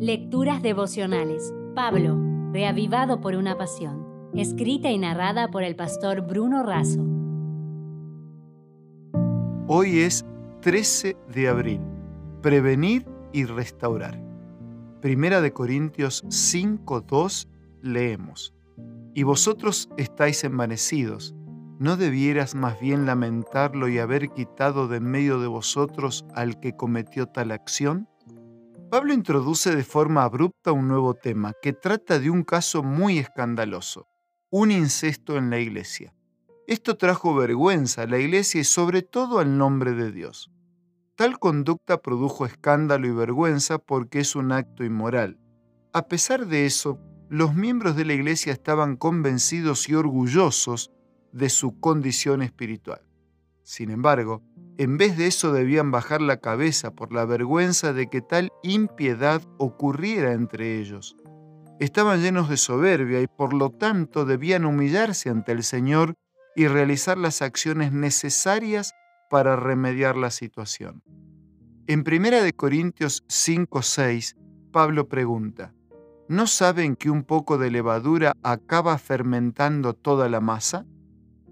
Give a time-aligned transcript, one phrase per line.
[0.00, 1.52] Lecturas devocionales.
[1.74, 2.16] Pablo,
[2.52, 4.30] reavivado por una pasión.
[4.32, 7.04] Escrita y narrada por el pastor Bruno Razo.
[9.66, 10.24] Hoy es
[10.60, 11.80] 13 de abril.
[12.42, 14.22] Prevenir y restaurar.
[15.00, 17.48] Primera de Corintios 5:2
[17.82, 18.54] leemos.
[19.14, 21.34] Y vosotros estáis envanecidos.
[21.80, 26.76] ¿No debieras más bien lamentarlo y haber quitado de en medio de vosotros al que
[26.76, 28.08] cometió tal acción?
[28.90, 34.08] Pablo introduce de forma abrupta un nuevo tema que trata de un caso muy escandaloso,
[34.48, 36.14] un incesto en la iglesia.
[36.66, 40.50] Esto trajo vergüenza a la iglesia y sobre todo al nombre de Dios.
[41.16, 45.38] Tal conducta produjo escándalo y vergüenza porque es un acto inmoral.
[45.92, 50.92] A pesar de eso, los miembros de la iglesia estaban convencidos y orgullosos
[51.32, 53.02] de su condición espiritual.
[53.64, 54.42] Sin embargo,
[54.78, 59.42] en vez de eso debían bajar la cabeza por la vergüenza de que tal impiedad
[59.58, 61.16] ocurriera entre ellos.
[61.80, 66.14] Estaban llenos de soberbia y por lo tanto debían humillarse ante el Señor
[66.54, 68.92] y realizar las acciones necesarias
[69.28, 71.02] para remediar la situación.
[71.88, 74.36] En 1 Corintios 5:6,
[74.72, 75.74] Pablo pregunta,
[76.28, 80.86] ¿no saben que un poco de levadura acaba fermentando toda la masa?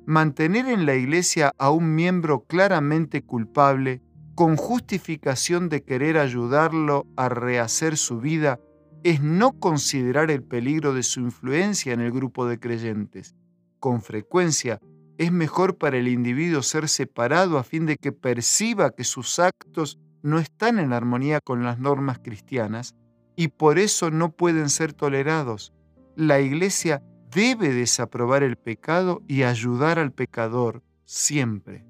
[0.07, 4.03] Mantener en la iglesia a un miembro claramente culpable
[4.37, 8.61] con justificación de querer ayudarlo a rehacer su vida
[9.03, 13.35] es no considerar el peligro de su influencia en el grupo de creyentes.
[13.81, 14.79] Con frecuencia,
[15.19, 19.99] es mejor para el individuo ser separado a fin de que perciba que sus actos
[20.23, 22.95] no están en armonía con las normas cristianas
[23.35, 25.73] y por eso no pueden ser tolerados.
[26.15, 31.85] La iglesia debe desaprobar el pecado y ayudar al pecador siempre.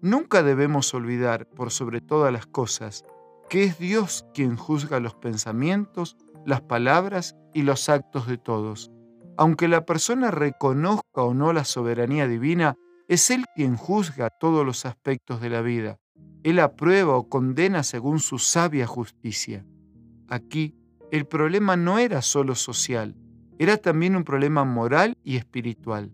[0.00, 3.04] Nunca debemos olvidar, por sobre todas las cosas,
[3.48, 8.90] que es Dios quien juzga los pensamientos, las palabras y los actos de todos.
[9.36, 12.76] Aunque la persona reconozca o no la soberanía divina,
[13.08, 15.98] es Él quien juzga todos los aspectos de la vida.
[16.42, 19.64] Él aprueba o condena según su sabia justicia.
[20.28, 20.74] Aquí,
[21.10, 23.16] el problema no era solo social,
[23.58, 26.10] era también un problema moral y espiritual.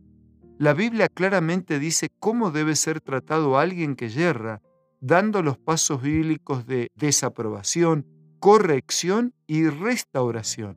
[0.59, 4.61] La Biblia claramente dice cómo debe ser tratado alguien que yerra,
[5.01, 8.07] dando los pasos bíblicos de desaprobación,
[8.41, 10.77] corrección y restauración.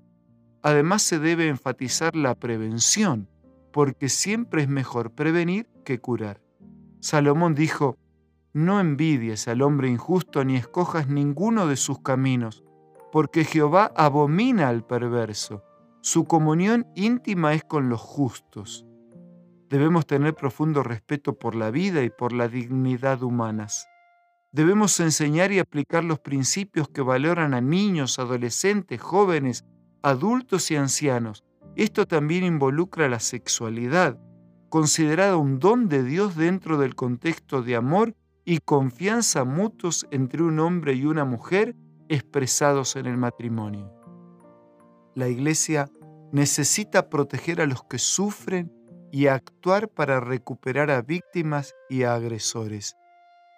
[0.62, 3.28] Además se debe enfatizar la prevención,
[3.74, 6.42] porque siempre es mejor prevenir que curar.
[7.00, 7.98] Salomón dijo,
[8.54, 12.64] No envidies al hombre injusto ni escojas ninguno de sus caminos,
[13.12, 15.64] porque Jehová abomina al perverso
[16.04, 18.88] su comunión íntima es con los justos.
[19.70, 23.88] Debemos tener profundo respeto por la vida y por la dignidad humanas.
[24.52, 29.64] Debemos enseñar y aplicar los principios que valoran a niños, adolescentes, jóvenes,
[30.02, 31.44] adultos y ancianos.
[31.76, 34.20] Esto también involucra la sexualidad,
[34.70, 40.60] considerada un don de Dios dentro del contexto de amor y confianza mutuos entre un
[40.60, 41.76] hombre y una mujer
[42.10, 44.01] expresados en el matrimonio.
[45.14, 45.90] La Iglesia
[46.32, 48.72] necesita proteger a los que sufren
[49.12, 52.96] y actuar para recuperar a víctimas y a agresores.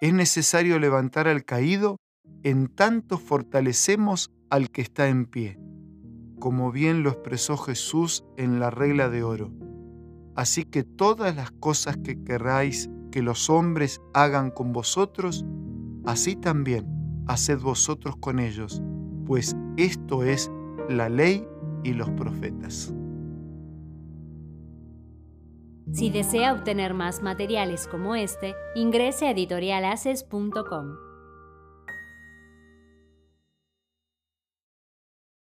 [0.02, 2.00] Es necesario levantar al caído
[2.42, 5.60] en tanto fortalecemos al que está en pie,
[6.40, 9.52] como bien lo expresó Jesús en la regla de oro.
[10.36, 15.46] Así que todas las cosas que querráis que los hombres hagan con vosotros,
[16.06, 16.88] así también
[17.28, 18.82] haced vosotros con ellos,
[19.26, 20.52] pues esto es
[20.90, 21.48] la ley
[21.84, 22.94] y los profetas.
[25.92, 31.13] Si desea obtener más materiales como este, ingrese a editorialaces.com.